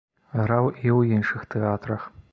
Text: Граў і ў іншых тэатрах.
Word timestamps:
Граў 0.39 0.69
і 0.71 0.73
ў 0.77 1.19
іншых 1.19 1.47
тэатрах. 1.57 2.13